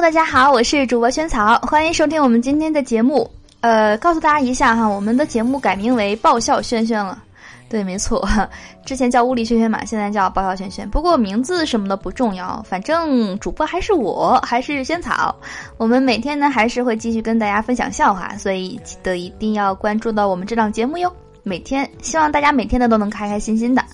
[0.00, 3.28] 大家好，我是主播萱草，欢迎收听我们今天的节目。
[3.60, 7.20] 呃，告诉大家一下哈，我们的节目改名为爆笑萱萱了。
[7.68, 8.26] 对，没错，
[8.86, 10.88] 之前叫物理萱萱嘛，现在叫爆笑萱萱。
[10.88, 15.34] 不过名字什么的不重要，反正主播还是我，还是萱草。
[15.76, 21.12] 我们每天呢还是会继续跟大家分享笑话，所以记得一定要关注到我们这档节目哟。
[21.42, 23.84] 每天希望大家每天呢都能开开心心的。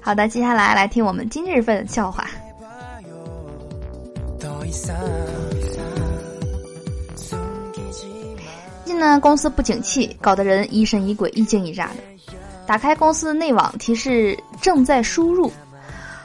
[0.00, 2.26] 好的，接下来来听我们今日份笑话。
[8.84, 11.94] 近呢，公司不景气，搞得人疑神疑鬼、一惊一乍的。
[12.66, 15.52] 打开公司的内网，提示正在输入，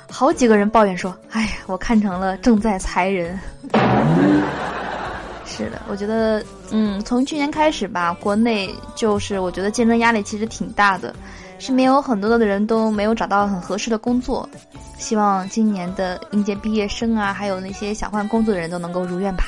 [0.09, 3.38] 好几个人抱怨说：“哎呀，我看成了正在裁人。”
[5.45, 11.13] 是的，我觉得，嗯，从去年开始吧，国内就是我觉得竞争压力其实挺大的，
[11.59, 14.50] 身边有很多的人都没有找到很合适的工作。
[14.98, 19.45] 希望今年的应届毕业生啊，还有那些想换工作的人都能够如愿吧。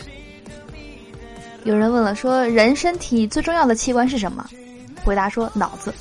[1.63, 4.45] 有人问了，说人身体最重要的器官是什么？
[5.03, 5.93] 回答说脑子。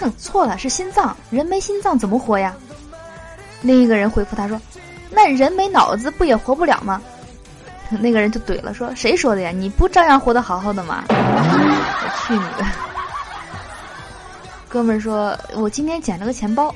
[0.00, 1.16] 哼，错了，是心脏。
[1.30, 2.54] 人没心脏怎么活呀？
[3.62, 4.60] 另一个人回复他说
[5.10, 7.00] ：“那人没脑子不也活不了吗？”
[8.00, 9.50] 那个人就怼了，说：“谁说的呀？
[9.50, 12.93] 你不照样活得好好的吗？” 我去你的！
[14.74, 16.74] 哥们儿说：“我今天捡了个钱包。”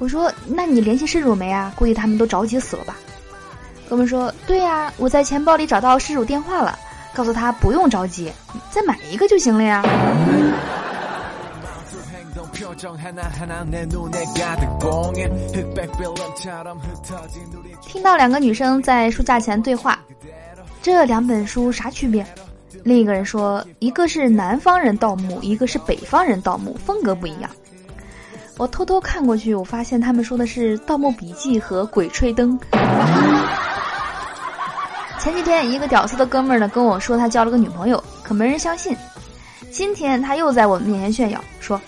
[0.00, 1.72] 我说：“那你联系失主没啊？
[1.76, 2.96] 估计他们都着急死了吧？”
[3.88, 6.76] 哥们说：“对呀，我在钱包里找到失主电话了，
[7.14, 8.32] 告诉他不用着急，
[8.72, 9.84] 再买一个就行了呀。”
[17.82, 19.96] 听到两个女生在书架前对话，
[20.82, 22.26] 这两本书啥区别？
[22.84, 27.50] 另一个人说：“一个是南方人盗墓，一个是北方人盗墓，风格不一样。”
[28.58, 32.58] 我偷偷看过去，我发现他们说的是《盗墓笔记》和《鬼吹灯》。
[35.18, 38.96] 前几天，一个屌丝的哥们儿呢跟我说他交了个女朋友，可没人相信。
[39.70, 41.78] 今天他又在我们面前炫耀，说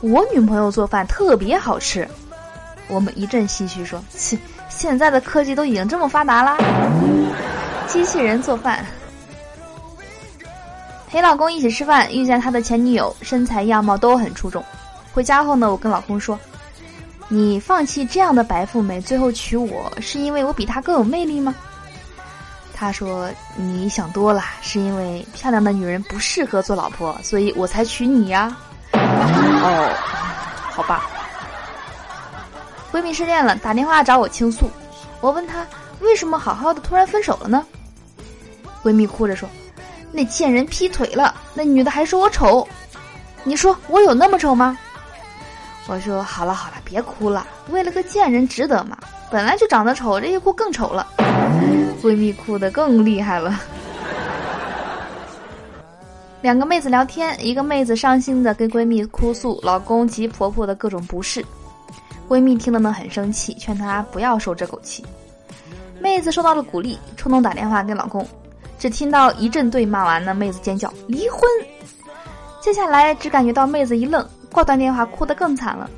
[0.00, 2.08] 我女朋友做饭特别好吃。
[2.86, 4.38] 我们一阵唏嘘，说：“切，
[4.70, 6.56] 现在的科技都已经这么发达啦，
[7.86, 8.82] 机器人做饭。”
[11.08, 14.62] 陪老公一起吃饭，遇见他的前女友，身材样貌都很出众。
[15.10, 16.38] 回家后呢，我跟老公说
[17.28, 21.54] ：“你放弃这样的白富美，最后娶我，是因为我比她更有魅力吗？”
[22.76, 28.54] 他说：“你想多了，是因为漂亮的女人不适合做老婆，所以我才娶你呀。”
[28.92, 29.94] 哦，
[30.70, 31.08] 好吧。
[32.92, 34.70] 闺蜜失恋了，打电话找我倾诉。
[35.22, 35.66] 我问她
[36.00, 37.66] 为什么好好的突然分手了呢？
[38.82, 39.48] 闺蜜哭着说
[40.12, 42.66] ：“那贱人劈腿了，那女的还说我丑。
[43.44, 44.78] 你说我有那么丑吗？”
[45.86, 48.98] 我说好了好了，别哭了，为了个贱人值得吗？
[49.30, 51.06] 本来就长得丑，这一哭更丑了。
[52.02, 53.58] 闺蜜哭得更厉害了。
[56.40, 61.44] 两个妹子聊天，一个妹子伤心的跟闺蜜哭诉老公及婆婆的各种不是，
[62.28, 65.04] 闺蜜听了呢很生气，劝她不要受这口气。
[66.00, 68.26] 妹子受到了鼓励，冲动打电话给老公，
[68.78, 71.40] 只听到一阵对骂完那，妹子尖叫离婚。
[72.60, 74.26] 接下来只感觉到妹子一愣。
[74.50, 75.88] 挂断电话，哭得更惨了。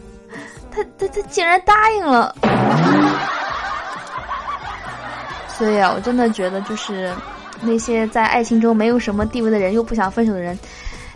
[0.73, 2.35] 他他他竟然答应了。
[5.57, 7.15] 所以啊，我真的觉得，就是
[7.61, 10.59] 那些在爱情中没有什么地位的人，又不想分手的人，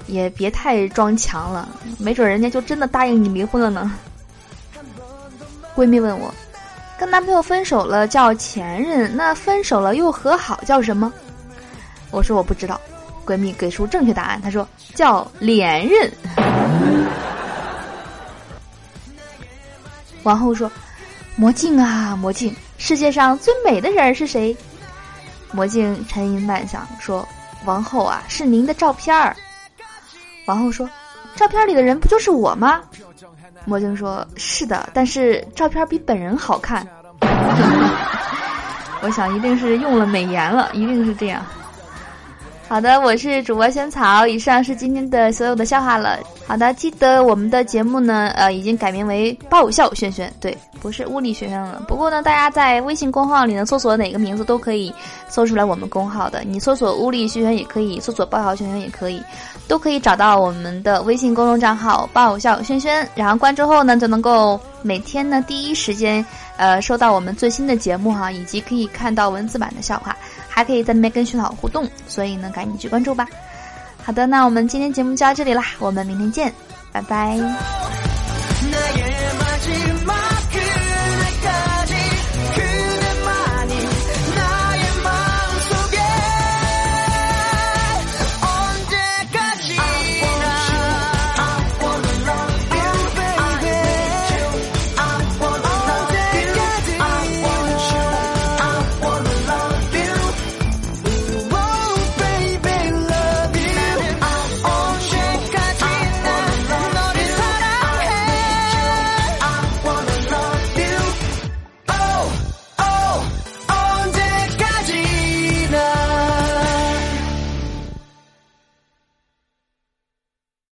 [0.06, 1.68] 也别太装强了。
[1.98, 3.92] 没准人家就真的答应你离婚了呢。
[5.74, 6.32] 闺蜜问我，
[6.96, 11.12] 跟男朋友分手了叫前任，那分手了又和好叫什么？
[12.14, 12.80] 我说我不知道。
[13.26, 16.12] 闺蜜给出正确答案，她说叫连任。
[20.22, 20.70] 王后说
[21.36, 24.54] ：“魔镜啊，魔镜，世界上最美的人是谁？”
[25.52, 27.26] 魔镜沉吟半晌说
[27.64, 29.34] ：“王后啊，是您的照片儿。”
[30.46, 30.88] 王后说
[31.34, 32.82] ：“照片里的人不就是我吗？”
[33.64, 36.86] 魔镜说：“是的，但是照片比本人好看。
[39.00, 41.42] ”我想一定是用了美颜了，一定是这样。
[42.66, 46.18] 好的，我是主播萱草，以上是今天的所有的笑话了。
[46.46, 51.82] 好的，记得我们的节目呢，呃，已经改名为爆笑轩轩，对，不是物理轩轩了。
[51.86, 54.92] 不过呢，大家在微信公号里呢，搜索哪个名字都可以
[55.28, 56.42] 搜出来我们公号的。
[56.42, 59.22] 你搜索物理轩轩也可以，搜索爆笑轩轩也可以，
[59.68, 63.06] 都可以找到我们的微信公众账号爆笑轩轩。
[63.14, 66.24] 然后关注后呢，就能够每天呢第一时间，
[66.56, 70.16] 呃，收到我们最新的节目哈，以及可以看到文字版的笑话。
[70.54, 73.26] 还可以在那边跟徐老互动，所以呢，赶紧去关注吧。
[74.04, 76.54] 好的，那我们今天节目就到这里啦，我们明天见，
[76.92, 77.83] 拜拜。